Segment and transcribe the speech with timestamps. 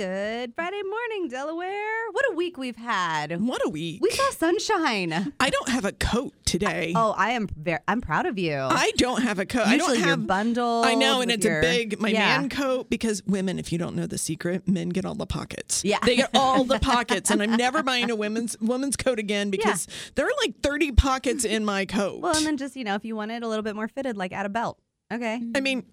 [0.00, 2.06] Good Friday morning, Delaware.
[2.12, 3.38] What a week we've had.
[3.38, 4.00] What a week.
[4.00, 5.34] We saw sunshine.
[5.38, 6.94] I don't have a coat today.
[6.96, 8.54] Oh, I am very I'm proud of you.
[8.56, 9.66] I don't have a coat.
[9.66, 12.38] I don't have bundled I know, and it's your- a big my Yeah.
[12.38, 15.84] man coat because women, if you don't know the secret, men get all the pockets.
[15.84, 15.98] Yeah.
[16.02, 19.86] they get all the pockets, and I'm never buying a women's woman's coat again because
[20.14, 22.22] there are like 30 pockets in my coat.
[22.22, 24.16] Well, and then just, you know, if you want it a little bit more fitted,
[24.16, 24.78] like add a belt.
[25.12, 25.42] Okay.
[25.54, 25.84] I mean.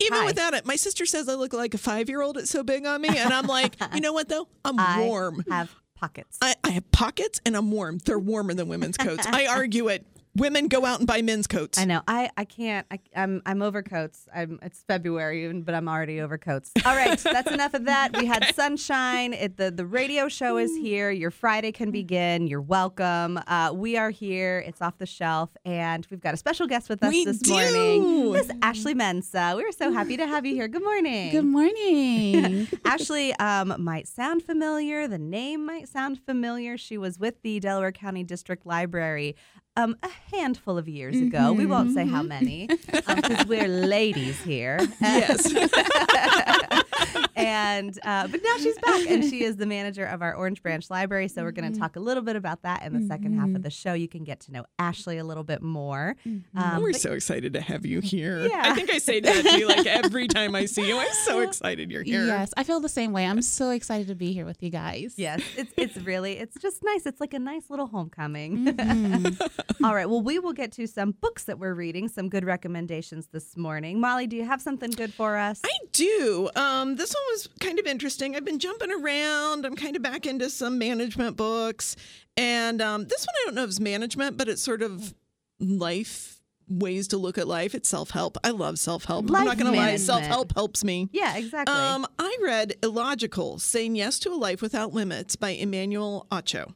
[0.00, 0.24] Even tie.
[0.26, 2.36] without it, my sister says I look like a five year old.
[2.38, 3.08] It's so big on me.
[3.16, 4.48] And I'm like, you know what, though?
[4.64, 5.44] I'm I warm.
[5.50, 6.38] have pockets.
[6.42, 7.98] I, I have pockets and I'm warm.
[8.04, 9.26] They're warmer than women's coats.
[9.26, 10.06] I argue it.
[10.36, 11.78] Women go out and buy men's coats.
[11.78, 12.02] I know.
[12.08, 12.84] I, I can't.
[12.90, 14.26] I, I'm I'm over coats.
[14.34, 16.72] I'm it's February, even, but I'm already over coats.
[16.84, 18.16] All right, that's enough of that.
[18.16, 19.32] We had sunshine.
[19.32, 21.12] It, the the radio show is here.
[21.12, 22.48] Your Friday can begin.
[22.48, 23.38] You're welcome.
[23.46, 24.58] Uh, we are here.
[24.66, 27.52] It's off the shelf, and we've got a special guest with us We this do.
[27.52, 28.32] morning.
[28.32, 29.54] Miss Ashley Mensah.
[29.54, 30.66] We're so happy to have you here.
[30.66, 31.30] Good morning.
[31.30, 32.66] Good morning.
[32.84, 35.06] Ashley um, might sound familiar.
[35.06, 36.76] The name might sound familiar.
[36.76, 39.36] She was with the Delaware County District Library
[39.76, 41.52] um, a handful of years ago.
[41.52, 44.78] We won't say how many because we're ladies here.
[45.00, 45.52] yes.
[47.44, 50.88] and uh, but now she's back, and she is the manager of our Orange Branch
[50.90, 51.28] Library.
[51.28, 53.62] So we're going to talk a little bit about that in the second half of
[53.62, 53.92] the show.
[53.94, 56.16] You can get to know Ashley a little bit more.
[56.56, 58.46] Um, We're but- so excited to have you here.
[58.46, 58.62] Yeah.
[58.64, 60.96] I think I say that to you like every time I see you.
[60.98, 62.24] I'm so excited you're here.
[62.26, 63.26] yes, I feel the same way.
[63.26, 65.14] I'm so excited to be here with you guys.
[65.16, 67.06] Yes, it's it's really it's just nice.
[67.06, 68.68] It's like a nice little homecoming.
[69.84, 70.08] All right.
[70.08, 74.00] Well, we will get to some books that we're reading, some good recommendations this morning.
[74.00, 75.60] Molly, do you have something good for us?
[75.64, 76.48] I do.
[76.56, 78.36] Um, this one was kind of interesting.
[78.36, 79.66] I've been jumping around.
[79.66, 81.96] I'm kind of back into some management books.
[82.36, 85.14] And um, this one, I don't know if it's management, but it's sort of
[85.60, 87.74] life ways to look at life.
[87.74, 88.38] It's self help.
[88.44, 89.26] I love self help.
[89.26, 91.08] I'm not going to lie, self help helps me.
[91.12, 91.74] yeah, exactly.
[91.74, 96.74] Um, I read Illogical Saying Yes to a Life Without Limits by Emmanuel Acho.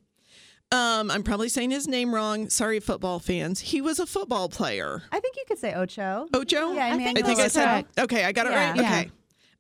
[0.70, 2.50] Um, I'm probably saying his name wrong.
[2.50, 3.60] Sorry, football fans.
[3.60, 5.02] He was a football player.
[5.10, 6.26] I think you could say Ocho.
[6.34, 6.72] Ocho?
[6.72, 8.24] Yeah, I think I think I said okay.
[8.24, 8.68] I got it Yeah.
[8.70, 8.76] right.
[8.76, 9.04] Yeah.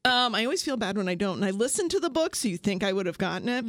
[0.04, 2.48] Um, I always feel bad when I don't, and I listened to the book, so
[2.48, 3.64] you think I would have gotten it.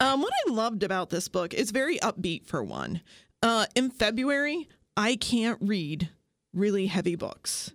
[0.00, 3.02] Um, what I loved about this book is very upbeat for one.
[3.42, 6.10] Uh, in February, I can't read
[6.54, 7.72] really heavy books.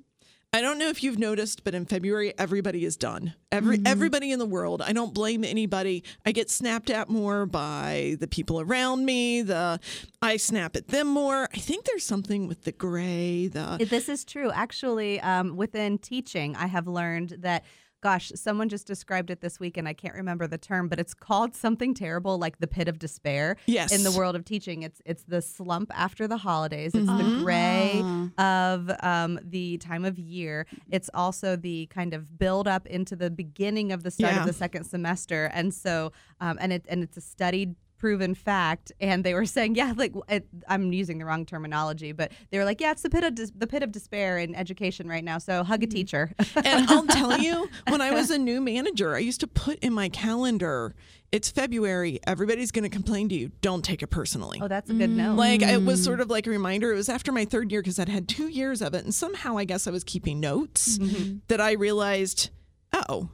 [0.53, 3.33] I don't know if you've noticed, but in February, everybody is done.
[3.51, 4.81] Every everybody in the world.
[4.81, 6.03] I don't blame anybody.
[6.25, 9.41] I get snapped at more by the people around me.
[9.41, 9.79] The
[10.21, 11.49] I snap at them more.
[11.53, 13.47] I think there's something with the gray.
[13.47, 14.49] The This is true.
[14.51, 17.63] Actually, um, within teaching, I have learned that.
[18.01, 21.15] Gosh, someone just described it this week, and I can't remember the term, but it's
[21.15, 23.57] called something terrible, like the pit of despair.
[23.65, 23.91] Yes.
[23.91, 26.93] In the world of teaching, it's it's the slump after the holidays.
[26.93, 28.03] It's the gray
[28.37, 30.67] of um, the time of year.
[30.91, 34.41] It's also the kind of build up into the beginning of the start Yeah.
[34.41, 38.91] of the second semester, and so um, and it and it's a studied proven fact
[38.99, 42.65] and they were saying yeah like it, i'm using the wrong terminology but they were
[42.65, 45.37] like yeah it's the pit of des- the pit of despair in education right now
[45.37, 45.95] so hug a mm-hmm.
[45.95, 46.31] teacher
[46.63, 49.93] And I'll tell you, when I was a new manager, I used to put in
[49.93, 50.95] my calendar,
[51.31, 53.51] it's February, everybody's going to complain to you.
[53.61, 54.59] Don't take it personally.
[54.61, 55.17] oh that's a good mm.
[55.17, 56.05] note Like it was mm.
[56.05, 56.91] sort of like a reminder.
[56.91, 59.57] It was after my third year because I'd had two years of it, and somehow
[59.57, 61.37] I guess I was keeping notes Mm-hmm.
[61.47, 62.49] that I realized,
[62.93, 63.29] oh,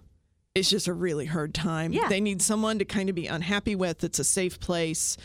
[0.55, 1.93] it's just a really hard time.
[1.93, 2.07] Yeah.
[2.09, 4.03] They need someone to kind of be unhappy with.
[4.03, 5.17] It's a safe place.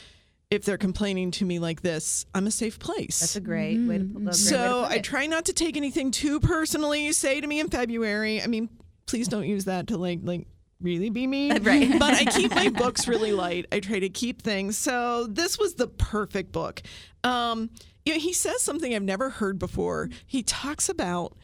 [0.51, 3.21] If they're complaining to me like this, I'm a safe place.
[3.21, 5.77] that's a great way to put great way to So I try not to take
[5.77, 8.41] anything too personally you say to me in February.
[8.41, 8.71] I mean,
[9.05, 10.47] please don't use that to like like
[10.81, 11.63] really be mean.
[11.63, 11.99] Right.
[11.99, 13.67] But I keep my books really light.
[13.71, 14.79] I try to keep things.
[14.79, 16.81] So this was the perfect book.
[17.25, 17.69] Um,
[18.07, 20.09] you know, he says something I've never heard before.
[20.25, 21.37] He talks about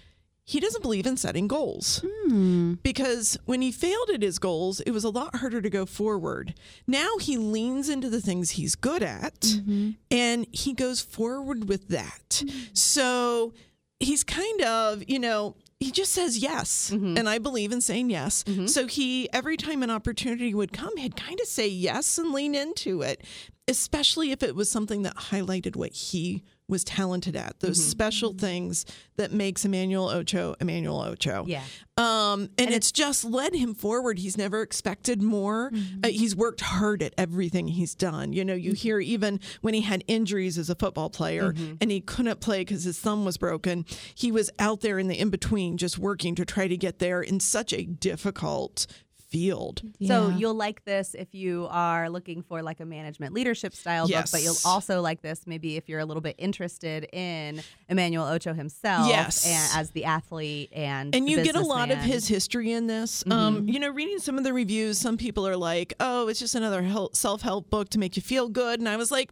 [0.44, 2.74] he doesn't believe in setting goals hmm.
[2.82, 6.54] because when he failed at his goals, it was a lot harder to go forward.
[6.86, 9.92] Now he leans into the things he's good at mm-hmm.
[10.10, 12.42] and he goes forward with that.
[12.42, 12.58] Hmm.
[12.74, 13.54] So
[14.00, 16.90] he's kind of, you know, he just says yes.
[16.92, 17.18] Mm-hmm.
[17.18, 18.44] And I believe in saying yes.
[18.44, 18.66] Mm-hmm.
[18.66, 22.54] So he, every time an opportunity would come, he'd kind of say yes and lean
[22.54, 23.22] into it,
[23.68, 27.90] especially if it was something that highlighted what he was talented at, those mm-hmm.
[27.90, 28.38] special mm-hmm.
[28.38, 31.44] things that makes Emmanuel Acho Emmanuel Acho.
[31.46, 31.62] Yeah.
[31.96, 34.18] Um, and, it's just led him forward.
[34.18, 35.70] He's never expected more.
[35.70, 36.00] Mm-hmm.
[36.04, 38.32] Uh, he's worked hard at everything he's done.
[38.32, 42.00] You know, you hear even when he had injuries as a football player and he
[42.00, 43.84] couldn't play because his thumb was broken,
[44.14, 47.20] he was out there in the in between just working to try to get there
[47.20, 48.86] in such a difficult
[49.34, 49.82] field.
[50.06, 54.26] So you'll like this if you are looking for like a management leadership style book,
[54.30, 58.54] but you'll also like this maybe if you're a little bit interested in Emmanuel Acho
[58.54, 59.44] himself Yes.
[59.44, 63.24] and as the athlete and And you get a lot of his history in this.
[63.24, 63.32] Mm-hmm.
[63.32, 66.54] Um, you know, reading some of the reviews, some people are like, "Oh, it's just
[66.54, 69.30] another self help book to make you feel good," and I was like.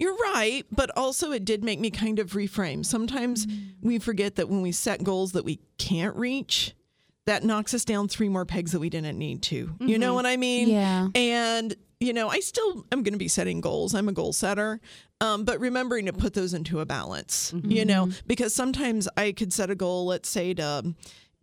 [0.00, 2.84] You're right, but also it did make me kind of reframe.
[2.84, 3.88] Sometimes Mm-hmm.
[3.88, 6.74] we forget that when we set goals that we can't reach,
[7.26, 9.56] that knocks us down three more pegs that we didn't need to.
[9.56, 10.00] You Mm-hmm.
[10.00, 10.68] know what I mean?
[10.68, 11.08] Yeah.
[11.14, 13.94] And you know, I still am going to be setting goals.
[13.94, 14.78] I'm a goal setter,
[15.22, 17.54] um, but remembering to put those into a balance.
[17.64, 20.94] You know, because sometimes I could set a goal, let's say to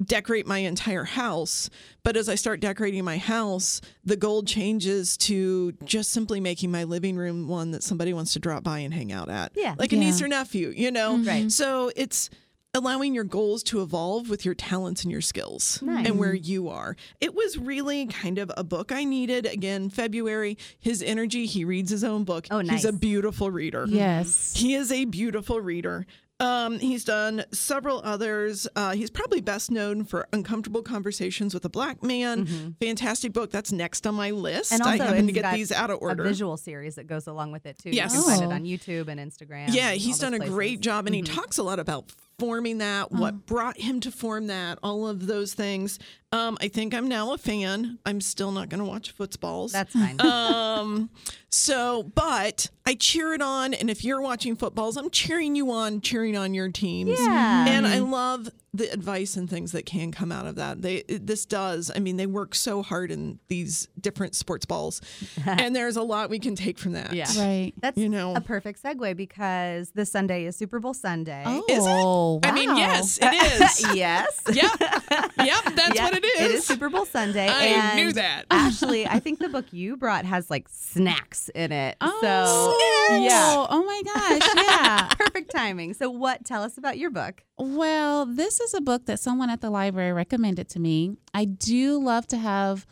[0.04, 1.69] decorate my entire house,
[2.04, 6.83] but as I start decorating my house, the goal changes to just simply making my
[6.83, 9.51] living room one that somebody wants to drop by and hang out at.
[9.56, 9.75] Yeah.
[9.80, 10.01] like a Yeah.
[10.04, 10.74] niece or nephew.
[10.75, 11.51] You know, Right.
[11.51, 12.30] So it's
[12.73, 16.07] allowing your goals to evolve with your talents and your skills Nice.
[16.07, 16.95] and where you are.
[17.19, 19.45] It was really kind of a book I needed.
[19.45, 22.47] Again, February, his energy, he reads his own book.
[22.50, 22.83] Oh, nice.
[22.83, 23.85] He's a beautiful reader.
[23.88, 24.53] Yes.
[24.56, 26.06] He is a beautiful reader.
[26.39, 28.68] Um, he's done several others.
[28.75, 32.75] Uh, he's probably best known for Uncomfortable Conversations with a Black Man.
[32.81, 33.51] Fantastic book.
[33.51, 34.71] That's next on my list.
[34.71, 34.81] Mm-hmm.
[34.81, 36.23] And also I happen to get these out of order.
[36.23, 37.91] a visual series that goes along with it too.
[37.91, 38.15] Yes.
[38.15, 38.51] You can find it Oh.
[38.56, 39.71] on YouTube and Instagram.
[39.71, 40.77] Yeah, and he's done a those great places.
[40.77, 40.81] Mm-hmm.
[40.81, 43.45] job and he talks a lot about forming that, what mm.
[43.45, 45.99] brought him to form that, all of those things.
[46.33, 48.00] Um, I think I'm now a fan.
[48.06, 49.74] I'm still not going to watch footballs.
[49.74, 50.19] That's fine.
[50.22, 51.10] um,
[51.50, 53.74] so, but I cheer it on.
[53.74, 57.19] And if you're watching footballs, I'm cheering you on, cheering on your teams.
[57.19, 57.66] Yeah.
[57.68, 60.81] And I love the advice and things that can come out of that.
[60.81, 61.92] They it- this does.
[61.94, 65.01] I mean, they work so hard in these different sports balls,
[65.45, 67.12] and there's a lot we can take from that.
[67.12, 67.28] Yeah.
[67.38, 67.74] Right.
[67.81, 68.33] That's you know.
[68.33, 71.44] a perfect segue because this Sunday is Super Bowl Sunday.
[71.45, 72.50] Oh, Is it?
[72.50, 73.86] I mean, yes, it is.
[73.95, 74.42] yes.
[74.48, 76.41] yep, yep, that's Yeah, what it is.
[76.41, 77.47] It is Super Bowl Sunday.
[77.50, 78.45] I and knew that.
[78.51, 81.97] Actually, I think the book you brought has like snacks in it.
[82.01, 84.50] Oh, so yeah, Oh my gosh.
[84.56, 85.07] Yeah.
[85.19, 85.94] perfect timing.
[85.94, 86.45] So, what?
[86.45, 87.44] Tell us about your book.
[87.57, 91.18] Well, this is a book that someone at the library recommended to me.
[91.33, 92.85] I do love to have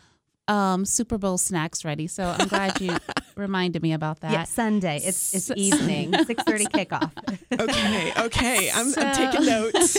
[0.47, 2.97] um, Super Bowl snacks ready, so I'm glad you
[3.35, 4.31] reminded me about that.
[4.31, 4.97] Yeah, Sunday.
[4.97, 7.11] It's it's S- evening, six thirty kickoff.
[7.59, 9.97] Okay, okay, I'm, I'm taking notes.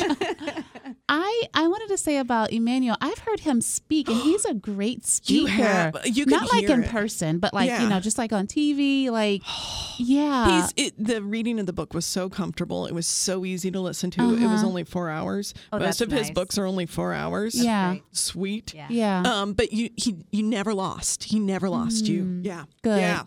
[1.12, 2.96] I I wanted to say about Emmanuel.
[3.00, 5.32] I've heard him speak, and he's a great speaker.
[5.32, 6.88] You have- you can not like in it.
[6.88, 7.82] person, but like Yeah.
[7.82, 9.10] you know, just like on TV.
[9.10, 9.42] Like,
[9.98, 12.86] yeah, He's it, the reading of the book was so comfortable.
[12.86, 14.22] It was so easy to listen to.
[14.22, 14.66] It was Uh-huh.
[14.68, 15.52] only four hours.
[15.72, 17.54] Oh, Most that's of his books are only four hours.
[17.54, 18.04] yeah, great.
[18.12, 18.72] sweet.
[18.74, 18.86] Yeah.
[18.88, 19.22] yeah.
[19.26, 21.24] Um, but you he you never lost.
[21.24, 22.40] He never lost you.
[22.44, 22.66] Yeah, Mm.
[22.82, 23.00] Good.
[23.00, 23.22] Yeah.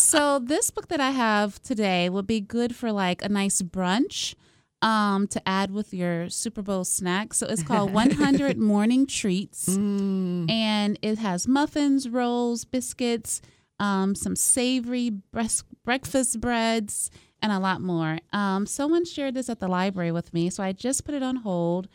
[0.00, 4.34] so this book that I have today would be good for like a nice brunch
[4.82, 7.34] um to add with your Super Bowl snack.
[7.34, 10.50] So it's called 100 Morning Treats Mm.
[10.50, 13.40] and it has muffins, rolls, biscuits,
[13.80, 17.10] um some savory breast, breakfast breads
[17.42, 18.18] and a lot more.
[18.32, 21.36] Um someone shared this at the library with me, so I just put it on
[21.36, 21.88] hold.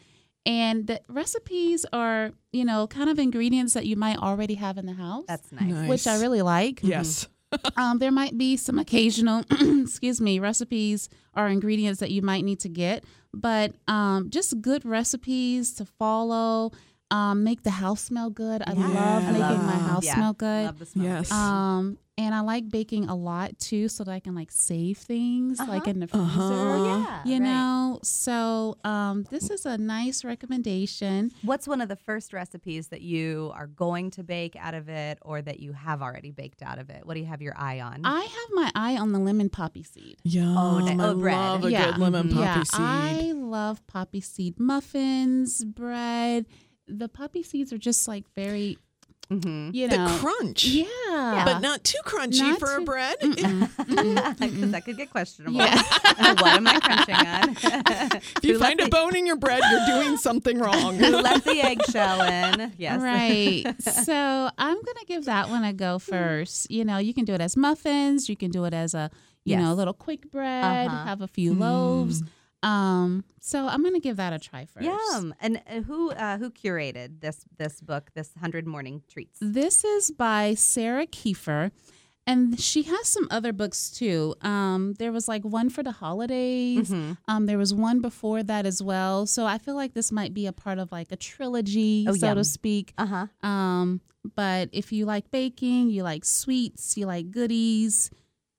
[0.45, 4.86] And the recipes are, you know, kind of ingredients that you might already have in
[4.86, 5.69] the house, That's nice.
[5.71, 5.89] Nice.
[5.89, 7.29] which I really like Yes.
[7.77, 12.59] Um, there might be some occasional, excuse me, recipes or ingredients that you might need
[12.61, 13.03] to get,
[13.33, 16.71] but um, just good recipes to follow.
[17.11, 18.63] Um, make the house smell good.
[18.65, 18.88] I Yeah.
[18.88, 20.65] love I making love- my house yeah, smell good.
[20.65, 21.05] Love the smell.
[21.05, 21.31] Yes.
[21.31, 25.57] Um, and I like baking a lot too, so that I can like save things
[25.60, 25.89] like Uh-huh.
[25.89, 26.24] in the freezer.
[26.25, 26.86] Uh-huh.
[26.86, 27.42] yeah, You right.
[27.42, 31.31] know, so um, this is a nice recommendation.
[31.42, 35.18] What's one of the first recipes that you are going to bake out of it
[35.24, 37.05] or that you have already baked out of it?
[37.05, 38.01] What do you have your eye on?
[38.03, 40.17] I have my eye on the lemon poppy seed.
[40.24, 40.86] Yum.
[40.86, 41.36] ni- oh, I bread.
[41.38, 41.86] love a Yeah.
[41.91, 42.34] good lemon Mhm.
[42.34, 42.79] poppy yeah, seed.
[42.79, 46.46] I love poppy seed muffins, bread.
[46.88, 48.77] The poppy seeds are just like very,
[49.30, 49.70] mm-hmm.
[49.74, 50.65] you the crunch.
[50.65, 53.15] yeah, But not too crunchy Not for a too- bread.
[53.20, 53.38] Because
[54.72, 55.58] that could get questionable.
[55.58, 55.75] Yeah.
[56.39, 57.56] what am I crunching on?
[58.38, 60.96] If you Who let find a the- bone in your bread, you're doing something wrong.
[60.96, 62.74] Who let the eggshell in?
[62.77, 63.00] Yes.
[63.01, 63.65] Right.
[63.82, 66.70] so I'm gonna give that one a go first.
[66.70, 68.30] You know, you can do it as muffins.
[68.30, 69.10] You can do it as a,
[69.46, 70.88] you know, a little quick bread.
[70.88, 71.06] Uh-huh.
[71.06, 72.24] Have a few loaves.
[72.63, 73.24] Um.
[73.39, 74.86] So I'm gonna give that a try first.
[74.86, 75.36] Yum.
[75.39, 79.38] And uh, who uh, who curated this this book, this Hundred Morning Treats?
[79.41, 81.72] This is by Sarah Keefer.
[82.25, 84.34] And she has some other books too.
[84.39, 86.89] Um, there was like one for the holidays.
[86.89, 87.17] Mhm.
[87.27, 89.25] Um, there was one before that as well.
[89.25, 92.27] So I feel like this might be a part of like a trilogy, Oh, so
[92.27, 92.38] yum.
[92.38, 92.93] to speak.
[92.98, 93.27] Uh huh.
[93.46, 94.00] Um,
[94.38, 98.10] but if you like baking, you like sweets, you like goodies,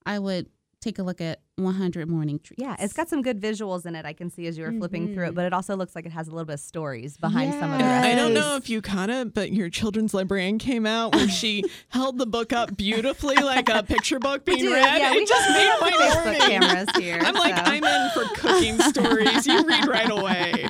[0.04, 0.50] I would
[0.82, 2.60] take a look at 100 morning treats.
[2.60, 4.04] Yeah, it's got some good visuals in it.
[4.04, 5.34] I can see as you were flipping through it, Mhm.
[5.36, 7.78] but it also looks like it has a little bit of stories behind some of
[7.78, 11.28] the I don't know if you caught it, but your children's librarian came out where
[11.28, 14.82] she held the book up beautifully like a picture book being do, read.
[14.98, 16.40] yeah, it we just made my Facebook morning.
[16.40, 17.18] cameras here.
[17.24, 19.46] I'm like, so I'm in for cooking stories.
[19.46, 20.68] You read right away.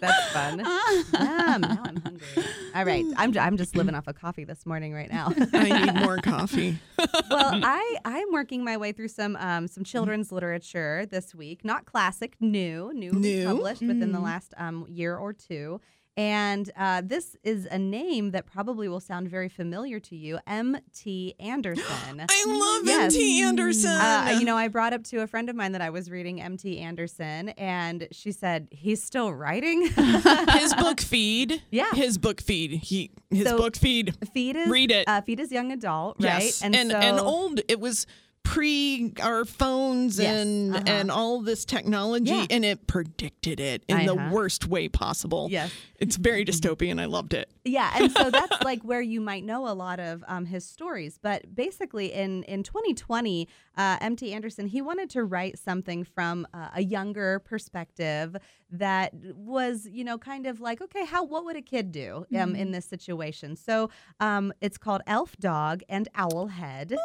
[0.00, 0.58] That's fun.
[1.12, 2.26] Yum, now I'm hungry.
[2.74, 5.32] All right, I'm, I'm just living off of coffee this morning right now.
[5.52, 6.78] I need more coffee.
[6.98, 11.64] well, I I'm working my way through some um, some children's literature this week.
[11.64, 13.46] Not classic, new, new, New?
[13.46, 14.24] published within the Mm.
[14.24, 15.80] last um, year or two.
[16.16, 21.34] And uh, this is a name that probably will sound very familiar to you, M.T.
[21.38, 21.84] Anderson.
[22.30, 23.14] I love Yes.
[23.14, 23.42] M.T.
[23.42, 23.90] Anderson.
[23.90, 26.40] Uh, you know, I brought up to a friend of mine that I was reading
[26.42, 26.78] M.T.
[26.78, 29.86] Anderson, and she said he's still writing.
[30.50, 31.62] his book feed.
[31.70, 31.90] Yeah.
[31.92, 32.72] His book feed.
[32.72, 34.14] He his So- book feed.
[34.34, 35.08] Feed is Read it.
[35.08, 36.42] Uh, Feed is young adult, right?
[36.42, 36.62] Yes.
[36.62, 37.60] And and, so- old.
[37.68, 38.06] It was
[38.50, 40.84] pre our phones Yes, and uh-huh.
[40.86, 42.46] and all this technology Yeah.
[42.50, 44.30] and it predicted it in the Uh-huh.
[44.32, 45.46] worst way possible.
[45.50, 45.70] Yes.
[46.00, 47.00] It's very dystopian.
[47.00, 47.50] I loved it.
[47.64, 51.18] Yeah, and so that's like where you might know a lot of um, his stories.
[51.22, 54.32] But basically, in in 2020, uh, M.T.
[54.32, 58.36] Anderson he wanted to write something from uh, a younger perspective
[58.72, 62.54] that was, you know, kind of like, okay, how what would a kid do um,
[62.54, 63.56] in this situation?
[63.56, 66.96] So um, it's called Elf Dog and Owl Head,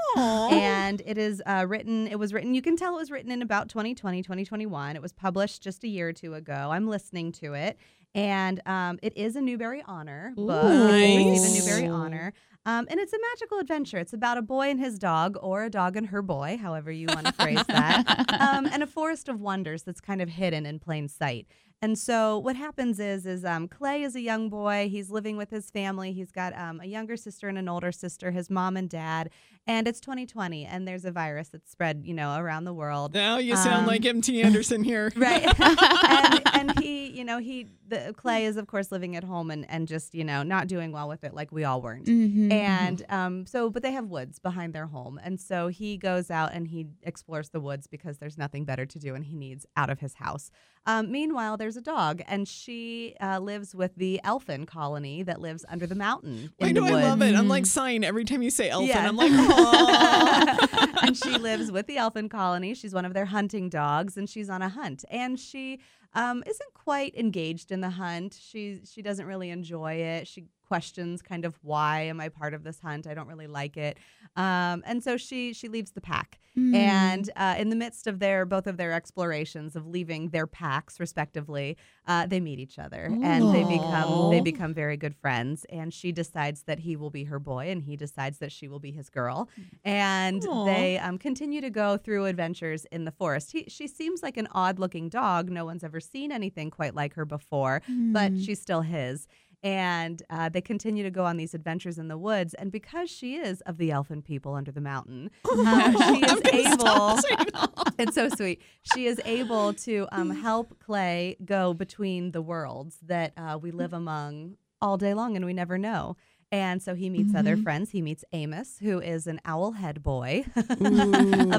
[0.51, 2.07] and it is uh, written.
[2.07, 2.53] It was written.
[2.53, 4.95] You can tell it was written in about 2020, 2021.
[4.95, 6.69] It was published just a year or two ago.
[6.71, 7.77] I'm listening to it.
[8.13, 10.63] And um, it is a Newbery Honor book.
[10.63, 12.33] It received a Newbery Honor.
[12.65, 13.97] Um, and it's a magical adventure.
[13.97, 17.07] It's about a boy and his dog, or a dog and her boy, however you
[17.07, 18.05] want to phrase that,
[18.39, 21.47] um, and a forest of wonders that's kind of hidden in plain sight.
[21.81, 24.87] And so what happens is, is um, Clay is a young boy.
[24.89, 26.13] He's living with his family.
[26.13, 28.31] He's got um, a younger sister and an older sister.
[28.31, 29.29] His mom and dad.
[29.67, 33.15] And it's 2020, and there's a virus that's spread, you know, around the world.
[33.15, 34.41] Now you sound Um, like M.T.
[34.43, 35.11] Anderson here.
[35.15, 35.43] Right.
[35.59, 39.67] and, and he, you know, he, the Clay is of course living at home and,
[39.69, 42.05] and just, you know, not doing well with it like we all weren't.
[42.05, 42.51] Mhm.
[42.51, 45.19] And um, so, but they have woods behind their home.
[45.23, 48.99] And so he goes out and he explores the woods because there's nothing better to
[48.99, 50.51] do and he needs out of his house.
[50.87, 55.65] Um, meanwhile, there's a dog and she uh, lives with the elfin colony that lives
[55.67, 56.51] under the mountain.
[56.57, 57.35] Why in do the I love it?
[57.35, 59.07] I'm like sighing every time you say elfin, Yeah.
[59.07, 60.97] I'm like, Aw.
[61.03, 62.73] and she lives with the elfin colony.
[62.73, 65.05] She's one of their hunting dogs, and she's on a hunt.
[65.09, 65.79] And she
[66.13, 68.39] um, isn't quite engaged in the hunt.
[68.41, 70.27] She she doesn't really enjoy it.
[70.27, 73.07] She questions kind of why am I part of this hunt?
[73.07, 73.97] I don't really like it.
[74.35, 76.39] Um, and so she she leaves the pack.
[76.57, 76.73] Mm.
[76.75, 80.99] And uh, in the midst of their both of their explorations of leaving their packs
[81.01, 81.75] respectively,
[82.07, 85.65] uh, they meet each other and they become they become very good friends.
[85.69, 88.79] And she decides that he will be her boy, and he decides that she will
[88.79, 89.49] be his girl.
[89.83, 90.65] And Aw.
[90.65, 93.51] they um, continue to go through adventures in the forest.
[93.51, 95.49] He, she seems like an odd looking dog.
[95.49, 98.43] No one's ever seen anything quite like her before, but Mm.
[98.45, 99.27] she's still his.
[99.65, 102.53] And uh, they continue to go on these adventures in the woods.
[102.53, 107.19] And because she is of the elfin people under the mountain, uh, she is able.
[107.97, 108.61] It's so sweet.
[108.93, 113.93] She is able to um, help Clay go between the worlds that uh, we live
[113.93, 116.15] among all day long and we never know.
[116.51, 117.63] And so he meets other Mhm.
[117.63, 117.89] friends.
[117.91, 120.65] He meets Amos, who is an owl head boy of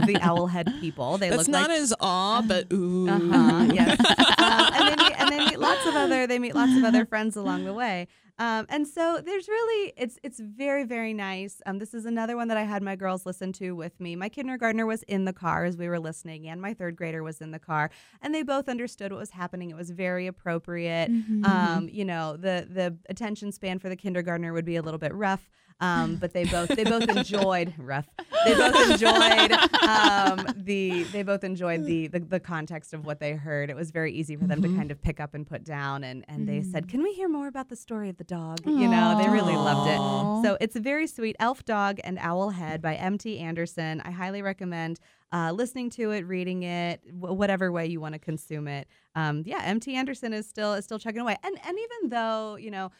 [0.06, 1.18] the owl head people.
[1.18, 3.08] They That's look not like as awe, but ooh.
[3.08, 3.68] uh huh.
[3.74, 3.98] Yes.
[4.38, 7.04] um, and they meet, and they meet lots of other they meet lots of other
[7.04, 8.06] friends along the way.
[8.38, 11.62] Um, and so there's really it's it's very very nice.
[11.64, 14.14] Um, this is another one that I had my girls listen to with me.
[14.14, 17.40] My kindergartner was in the car as we were listening, and my third grader was
[17.40, 17.90] in the car,
[18.20, 19.70] and they both understood what was happening.
[19.70, 21.10] It was very appropriate.
[21.10, 21.46] Mhm.
[21.46, 25.14] Um, you know, the the attention span for the kindergartner would be a little bit
[25.14, 25.48] rough.
[25.78, 28.08] Um, but they both they both enjoyed rough.
[28.46, 29.52] They both enjoyed
[29.86, 33.68] um, the they both enjoyed the, the the context of what they heard.
[33.68, 36.02] It was very easy for them to kind of pick up and put down.
[36.04, 38.88] And and they said, "Can we hear more about the story of the dog?" You
[38.88, 40.48] know, they really loved it.
[40.48, 43.38] So it's a very sweet Elf Dog and Owl Head by M.T.
[43.38, 44.00] Anderson.
[44.04, 44.98] I highly recommend
[45.32, 48.86] uh, listening to it, reading it, wh- whatever way you want to consume it.
[49.14, 49.94] Um, yeah, M.T.
[49.94, 51.36] Anderson is still is still chugging away.
[51.42, 52.90] And and even though you know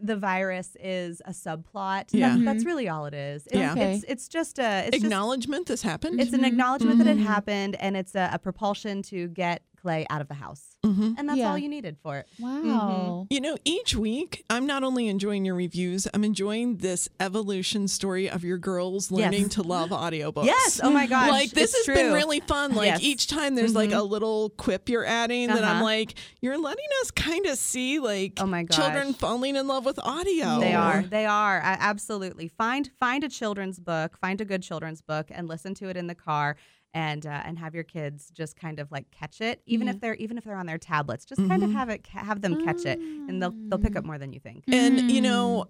[0.00, 2.30] the virus is a subplot, Yeah.
[2.36, 3.46] that- that's really all it is.
[3.46, 3.72] It's, Yeah.
[3.72, 3.94] Okay.
[3.96, 6.20] it's it's just a it's just Acknowledgement this happened.
[6.20, 6.46] it's an Mhm.
[6.46, 7.24] acknowledgement that it Mhm.
[7.26, 11.28] happened, and it's a, a propulsion to get Clay out of the house, hmm and
[11.28, 11.50] that's Yeah.
[11.50, 12.26] all you needed for it.
[12.38, 13.26] Wow.
[13.30, 18.28] You know, each week I'm not only enjoying your reviews, I'm enjoying this evolution story
[18.28, 19.18] of your girls Yes.
[19.20, 20.44] learning to love audiobooks.
[20.46, 20.80] Yes.
[20.82, 21.30] Oh my gosh.
[21.30, 22.74] like this it's has been really fun.
[22.74, 23.00] Like Yes.
[23.02, 23.98] each time there's like Mhm.
[23.98, 25.84] a little quip you're adding that I'm Uh-huh.
[25.84, 29.98] like, you're letting us kind of see like Oh my children falling in love with
[30.02, 30.60] audio.
[30.60, 31.02] They are.
[31.02, 31.60] They are.
[31.62, 32.48] I, absolutely.
[32.48, 34.18] Find find a children's book.
[34.18, 36.56] Find a good children's book and listen to it in the car.
[36.94, 39.94] And uh, and have your kids just kind of like catch it, even Yeah.
[39.94, 41.74] if they're even if they're on their tablets, just kind of Mhm.
[41.74, 44.64] have it have them catch it, and they'll they'll pick up more than you think.
[44.68, 45.24] And you Mm.
[45.24, 45.66] know,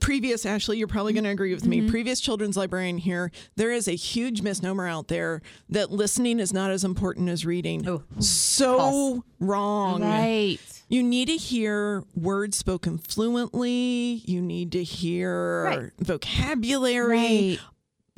[0.00, 1.88] previous Ashley, you're probably going to agree with me.
[1.88, 6.72] Previous children's librarian here, there is a huge misnomer out there that listening is not
[6.72, 7.86] as important as reading.
[7.88, 9.20] Oh, so false.
[9.38, 10.02] wrong.
[10.02, 10.58] Right.
[10.88, 14.22] You need to hear words spoken fluently.
[14.24, 15.90] You need to hear Right.
[16.00, 17.58] vocabulary, Right.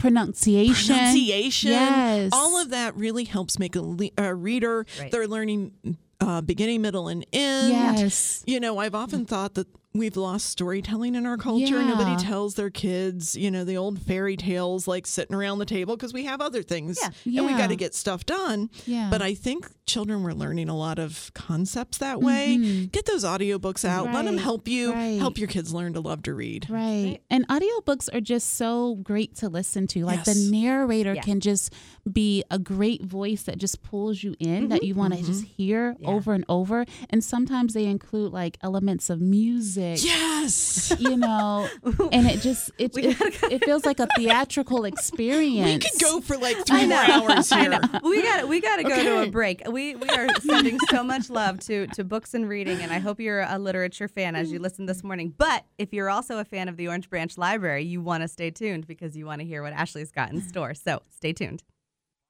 [0.00, 0.94] Pronunciation.
[0.96, 1.70] pronunciation.
[1.72, 2.30] Yes.
[2.32, 4.86] All of that really helps make a, le- a reader.
[4.98, 5.10] Right.
[5.10, 7.72] They're learning uh, beginning, middle, and end.
[7.72, 8.42] Yes.
[8.46, 11.82] You know, I've often thought that we've lost storytelling in our culture.
[11.82, 15.96] Nobody tells their kids, you know, the old fairy tales like sitting around the table
[15.96, 17.40] because we have other things Yeah.
[17.40, 18.70] and we got to get stuff done.
[18.86, 19.08] Yeah.
[19.10, 22.86] But I think children were learning a lot of concepts that way.
[22.86, 24.06] Get those audiobooks out.
[24.12, 24.44] Let them Mm-hmm.
[24.44, 25.18] Help you Right.
[25.18, 26.68] help your kids learn to love to read.
[26.70, 27.18] Right.
[27.28, 30.04] And audiobooks are just so great to listen to.
[30.04, 30.36] Like Yes.
[30.44, 31.22] the narrator Yeah.
[31.22, 31.72] can just
[32.10, 35.96] be a great voice that just pulls you in that you want to just hear
[35.98, 36.08] Yeah.
[36.10, 36.86] over and over.
[37.10, 39.79] And sometimes they include like elements of music.
[39.80, 40.92] Yes.
[40.98, 41.68] You know,
[42.12, 43.16] and it just it, it,
[43.52, 45.84] it feels like a theatrical experience.
[45.84, 47.70] we could go for like three more hours I here.
[47.70, 48.00] know.
[48.02, 49.62] We got we got to go to a break.
[49.68, 53.20] We we are sending so much love to to books and reading, and I hope
[53.20, 55.34] you're a literature fan as you listen this morning.
[55.36, 58.50] But if you're also a fan of the Orange Branch Library, you want to stay
[58.50, 60.74] tuned because you want to hear what Ashley's got in store.
[60.74, 61.62] So stay tuned.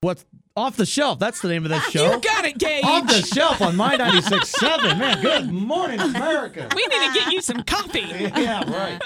[0.02, 0.24] What's
[0.60, 1.18] off the shelf?
[1.18, 2.12] That's the name of this show.
[2.12, 2.84] You got it, Gage.
[2.84, 4.98] off the shelf on my 96.7.
[4.98, 6.68] Man, good morning, America.
[6.76, 8.00] we need to get you some coffee.
[8.40, 9.00] Yeah, right.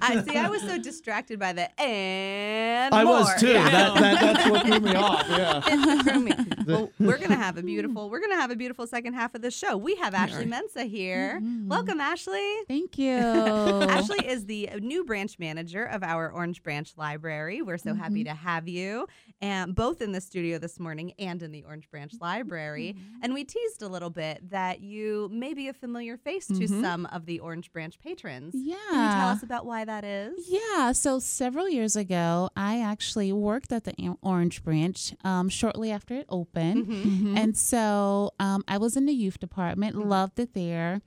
[0.00, 0.36] I see.
[0.36, 3.20] I was so distracted by the and I more.
[3.20, 3.48] was too.
[3.48, 3.68] Yeah.
[3.68, 5.26] That, that, that's what threw me off.
[5.30, 5.62] Yeah.
[5.66, 6.32] It threw me.
[6.66, 8.10] well, we're gonna have a beautiful.
[8.10, 9.76] We're gonna have a beautiful second half of the show.
[9.76, 11.40] We have Ashley Mensah here.
[11.42, 11.68] Mm-hmm.
[11.68, 12.56] Welcome, Ashley.
[12.68, 13.12] Thank you.
[13.16, 17.62] Ashley is the new branch manager of our Orange Branch Library.
[17.62, 18.24] We're so happy mm-hmm.
[18.24, 19.06] to have you,
[19.40, 22.96] and both in the studio this morning and in the Orange Branch Library.
[23.22, 27.06] And we teased a little bit that you may be a familiar face to some
[27.06, 28.54] of the Orange Branch patrons.
[28.56, 28.76] Yeah.
[28.90, 30.46] Can you tell us about why that is?
[30.48, 36.14] Yeah, so several years ago, I actually worked at the Orange Branch um, shortly after
[36.14, 36.86] it opened.
[36.86, 37.36] Mm-hmm.
[37.36, 41.00] And so um, I was in the youth department, loved it there.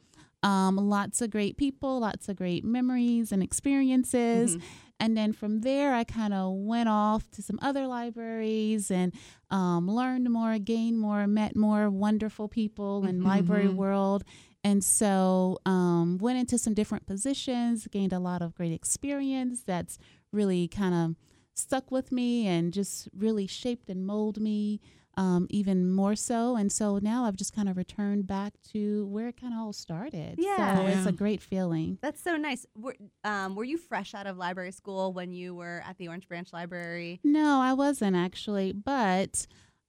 [0.44, 4.58] Um, lots of great people, lots of great memories and experiences.
[4.58, 4.68] Mm-hmm.
[5.04, 9.14] And then from there, I kind of went off to some other libraries and
[9.52, 14.24] um, learned more, gained more, met more wonderful people in library world.
[14.64, 19.98] And so um, went into some different positions, gained a lot of great experience that's
[20.32, 21.18] really kind of
[21.54, 24.80] stuck with me and just really shaped and molded me
[25.16, 26.56] um, even more so.
[26.56, 29.74] And so now I've just kind of returned back to where it kind of all
[29.74, 30.36] started.
[30.38, 30.78] Yeah.
[30.78, 31.98] So it's a great feeling.
[32.02, 32.66] That's so nice.
[32.76, 36.28] Were, um, were you fresh out of library school when you were at the Orange
[36.28, 37.20] Branch Library?
[37.24, 39.46] No, I wasn't actually, but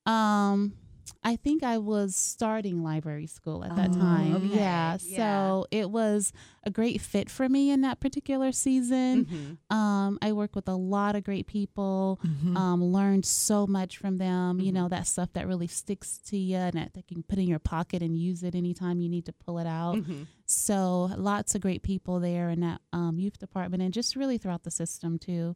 [0.06, 0.74] um
[1.22, 4.34] I think I was starting library school at that Oh, time.
[4.36, 4.46] okay.
[4.56, 4.98] Yeah.
[5.00, 5.16] Yeah.
[5.16, 6.32] So it was
[6.64, 9.24] a great fit for me in that particular season.
[9.26, 9.74] Mhm.
[9.74, 12.20] Um, I worked with a lot of great people,
[12.56, 14.60] um, learned so much from them.
[14.60, 17.38] You know, that stuff that really sticks to you and that, that you can put
[17.38, 19.96] in your pocket and use it anytime you need to pull it out.
[19.96, 20.26] Mhm.
[20.46, 24.62] So lots of great people there in that um, youth department and just really throughout
[24.64, 25.54] the system too.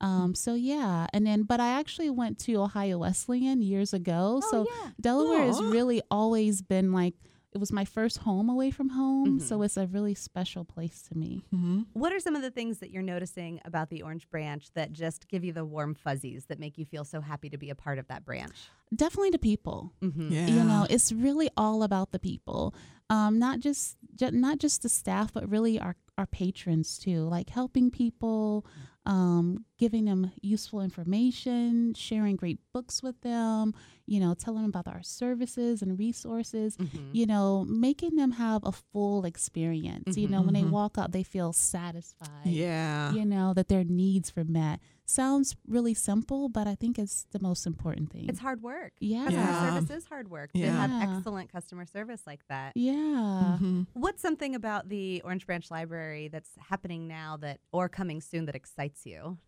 [0.00, 4.40] Um, so yeah, and then but I actually went to Ohio Wesleyan years ago.
[4.50, 4.90] so Oh, yeah.
[5.00, 7.14] Delaware has really always been like
[7.52, 9.40] it was my first home away from home.
[9.40, 9.42] Mhm.
[9.42, 11.42] So it's a really special place to me.
[11.52, 11.80] Mm-hmm.
[11.94, 15.26] What are some of the things that you're noticing about the Orange Branch that just
[15.26, 17.98] give you the warm fuzzies that make you feel so happy to be a part
[17.98, 18.54] of that branch?
[18.94, 19.92] Definitely the people.
[20.00, 20.32] Mm-hmm.
[20.32, 20.46] Yeah.
[20.46, 22.72] You know, it's really all about the people.
[23.10, 27.22] Um, not just ju- not just the staff, but really our our patrons too.
[27.24, 28.64] Like helping people,
[29.06, 33.74] um, giving them useful information, sharing great books with them.
[34.06, 36.76] You know, telling them about our services and resources.
[36.76, 37.10] Mm-hmm.
[37.12, 40.16] You know, making them have a full experience.
[40.16, 40.70] You know, when they Mhm.
[40.70, 42.46] walk out, they feel satisfied.
[42.46, 43.12] Yeah.
[43.12, 44.80] You know that their needs were met.
[45.06, 48.28] Sounds really simple, but I think it's the most important thing.
[48.28, 48.92] It's hard work.
[49.00, 49.24] yeah.
[49.26, 49.74] Customer Yeah.
[49.74, 50.52] service is hard work.
[50.54, 50.86] To Yeah.
[50.86, 52.76] have excellent customer service like that.
[52.76, 53.58] Yeah.
[53.60, 53.86] Mhm.
[53.94, 58.56] What's something about the Orange Branch Library that's happening now that or coming soon that
[58.56, 59.38] excites you?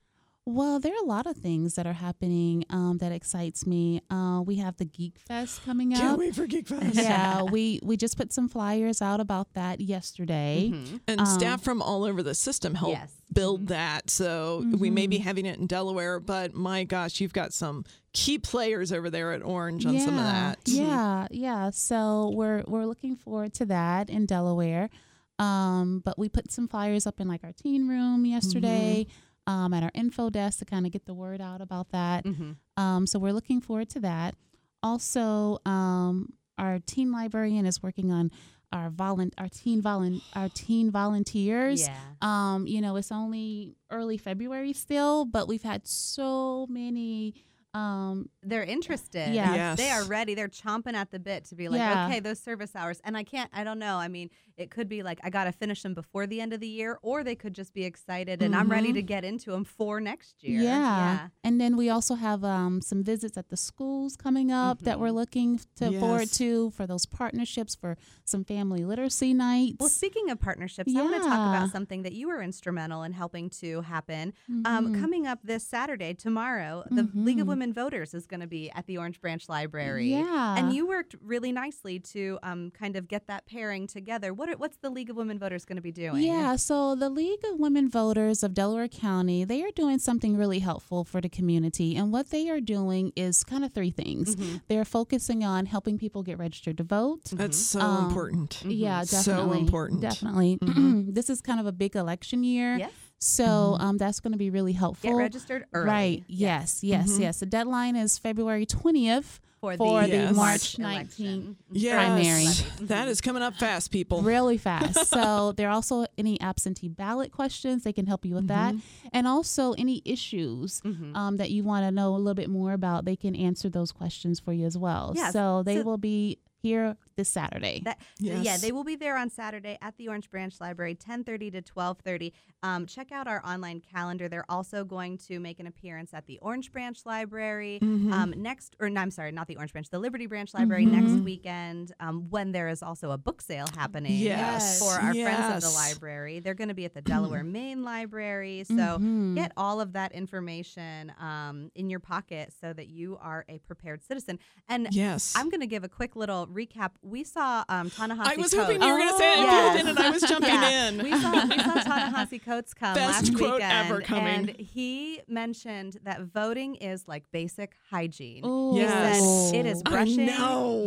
[0.45, 4.01] Well, there are a lot of things that are happening um, that excites me.
[4.11, 6.19] Uh, we have the Geek Fest coming Can't up.
[6.19, 6.97] wait for Geek Fest.
[6.97, 10.71] Yeah, we we just put some flyers out about that yesterday.
[10.75, 11.01] Mhm.
[11.07, 13.13] And Um, staff from all over the system help Yes.
[13.33, 14.11] build that.
[14.11, 18.37] So we may be having it in Delaware, but my gosh, you've got some key
[18.39, 20.59] players over there at Orange on yeah, some of that.
[20.67, 21.71] Yeah, yeah.
[21.71, 24.91] So we're we're looking forward to that in Delaware.
[25.39, 29.07] Um, but we put some flyers up in like our teen room yesterday.
[29.47, 32.25] Um, at our info desk to kind of get the word out about that.
[32.25, 32.57] Mhm.
[32.77, 34.35] Um, so we're looking forward to that.
[34.83, 38.31] Also, um, our teen librarian is working on
[38.73, 41.83] our volun- our teen volun- our teen volunteers.
[41.83, 41.97] Yeah.
[42.23, 47.35] Um, you know, it's only early February still, but we've had so many
[47.75, 49.33] um They're interested.
[49.35, 49.55] Yeah.
[49.55, 49.79] Yes.
[49.79, 50.35] They are ready.
[50.35, 52.07] They're chomping at the bit to be like, Yeah.
[52.07, 53.01] okay, those service hours.
[53.05, 53.97] And I can't, I don't know.
[53.97, 56.61] I mean, it could be like, I got to finish them before the end of
[56.61, 58.95] the year, or they could just be excited and I'm ready Mhm.
[58.95, 60.61] to get into them for next year.
[60.61, 61.29] Yeah.
[61.43, 65.11] And then we also have um, some visits at the schools coming up that we're
[65.11, 69.77] looking to forward to for those partnerships for some family literacy nights.
[69.81, 73.13] Well, speaking of partnerships, I want to talk about something that you were instrumental in
[73.13, 74.35] helping to happen.
[74.65, 75.01] Um, Mhm.
[75.01, 77.51] coming up this Saturday, tomorrow, the League of Mhm.
[77.62, 80.09] Women Voters is going to be at the Orange Branch Library.
[80.11, 80.57] Yeah.
[80.59, 84.35] And you worked really nicely to um, kind of get that pairing together.
[84.35, 86.25] What are, what's the League of Women Voters going to be doing?
[86.25, 90.59] Yeah, so the League of Women Voters of Delaware County, they are doing something really
[90.59, 91.94] helpful for the community.
[91.94, 94.35] And what they are doing is kind of three things.
[94.35, 94.57] Mm-hmm.
[94.66, 97.27] They're focusing on helping people get registered to vote.
[97.33, 98.64] That's so Um, important.
[98.66, 99.22] Yeah, definitely.
[99.22, 99.61] So definitely.
[99.61, 100.01] important.
[100.01, 100.59] Definitely.
[101.12, 102.79] this is kind of a big election year.
[102.79, 102.90] Yes.
[103.23, 105.11] So um, that's going to be really helpful.
[105.11, 105.87] Get registered early.
[105.87, 106.25] Right.
[106.27, 106.83] Yes.
[106.83, 107.19] Yes.
[107.19, 107.39] Yes.
[107.41, 110.35] The deadline is February 20th For, for the, the Yes.
[110.35, 111.95] March 19th Yes.
[111.95, 112.87] primary.
[112.89, 114.23] That is coming up fast, people.
[114.23, 115.07] really fast.
[115.07, 117.85] so there are also any absentee ballot questions.
[117.85, 118.75] They can help you with that.
[119.13, 121.15] And also any issues Mhm.
[121.17, 123.93] um, that you want to know a little bit more about, they can answer those
[123.93, 125.13] questions for you as well.
[125.15, 125.33] Yes.
[125.33, 127.81] So they So- will be here this Saturday.
[127.85, 131.62] That, Yeah, they will be there on Saturday at the Orange Branch Library, 10:30 to
[131.62, 132.33] 12:30.
[132.62, 134.29] Um, check out our online calendar.
[134.29, 138.12] They're also going to make an appearance at the Orange Branch Library Mm-hmm.
[138.12, 140.90] um, next, or no, I'm sorry, not the Orange Branch, the Liberty Branch Library Mhm.
[140.90, 141.92] next weekend.
[142.01, 144.79] Um, when there is also a book sale happening Yes.
[144.79, 146.40] for our friends of the library.
[146.40, 148.64] They're going to be at the Delaware Main Library.
[148.64, 149.35] So Mhm.
[149.35, 154.03] get all of that information um, in your pocket so that you are a prepared
[154.03, 154.38] citizen.
[154.68, 155.35] And Yes.
[155.37, 156.92] I'm going to give a quick little recap.
[157.05, 158.55] We saw um, Ta-Nehisi I was Coates.
[158.55, 159.38] hoping you were going to say it.
[159.38, 159.77] Oh, yes.
[159.79, 160.88] you didn't, I was jumping Yeah.
[160.88, 160.99] in.
[161.03, 164.49] We saw, we saw Coates come Best last quote weekend, ever coming.
[164.49, 168.45] and he mentioned that voting is like basic hygiene.
[168.47, 168.73] Ooh.
[168.75, 169.51] He Yes.
[169.51, 170.29] said it is brushing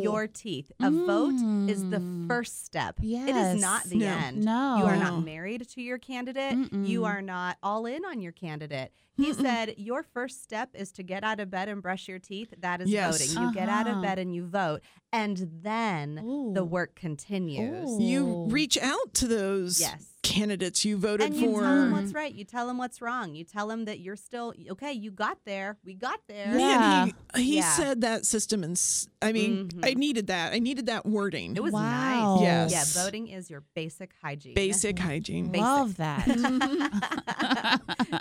[0.03, 0.71] your teeth.
[0.81, 1.35] A vote
[1.67, 2.27] is the Mm.
[2.27, 2.99] first step.
[2.99, 3.55] It Yes.
[3.55, 4.07] is not the No.
[4.07, 4.45] end.
[4.45, 4.77] No.
[4.79, 6.53] You are not married to your candidate.
[6.71, 7.05] You Mm-mm.
[7.07, 8.91] are not all in on your candidate.
[9.17, 12.53] He said your first step is to get out of bed and brush your teeth.
[12.59, 13.17] That is Yes.
[13.33, 13.43] voting.
[13.47, 14.01] You get out of Uh-huh.
[14.01, 14.81] bed and you vote.
[15.13, 16.21] And then the
[16.61, 16.63] Ooh.
[16.63, 17.89] work continues.
[17.89, 18.01] Ooh.
[18.03, 20.05] you reach out to those Yes.
[20.21, 21.61] candidates you voted And you for.
[21.61, 22.33] tell them what's right.
[22.33, 23.33] You tell them what's wrong.
[23.35, 24.91] You tell them that you're still okay.
[24.91, 25.77] You got there.
[25.85, 26.57] We got there.
[26.57, 26.77] Yeah.
[27.05, 27.69] Man, he, he Yeah.
[27.73, 28.79] said that system, and
[29.21, 29.85] I mean, Mhm.
[29.85, 30.53] I needed that.
[30.53, 31.55] I needed that wording.
[31.55, 32.35] It was Wow.
[32.35, 32.41] nice.
[32.41, 32.71] Yes.
[32.95, 34.55] Yeah, voting is your basic hygiene.
[34.55, 35.47] basic hygiene.
[35.51, 35.61] Basic.
[35.63, 36.27] Love that.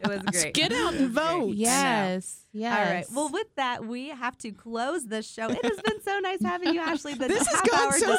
[0.02, 0.54] it was great.
[0.54, 1.54] Get out and vote.
[1.54, 2.43] yes.
[2.56, 2.78] Yes.
[2.78, 3.06] All right.
[3.12, 5.48] Well, with that, we have to close the show.
[5.48, 7.14] It has been so nice having you, Ashley.
[7.14, 8.16] The This has gone so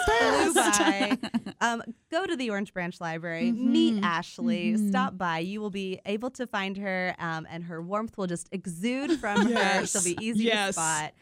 [0.53, 1.19] fast.
[1.61, 4.89] Um, go to the Orange Branch Library, meet Ashley, Mhm.
[4.89, 5.39] stop by.
[5.39, 9.43] You will be able to find her, um, and her warmth will just exude from
[9.45, 9.49] her.
[9.51, 9.91] Yes.
[9.93, 10.75] She'll be easy Yes.
[10.75, 11.13] to spot.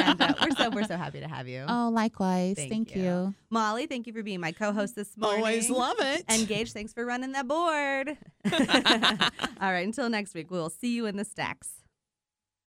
[0.00, 2.56] And uh, we're so we're so happy to have you, oh, likewise.
[2.56, 3.02] Thank Thank, you.
[3.02, 3.34] you.
[3.50, 3.86] Molly.
[3.86, 5.40] Thank you for being my co-host this morning.
[5.40, 6.24] Always love it.
[6.28, 8.16] And Gage, thanks for running that board.
[8.50, 9.86] All right.
[9.86, 11.68] Until next week, we'll see you in the stacks.